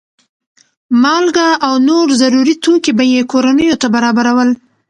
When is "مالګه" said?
1.01-1.47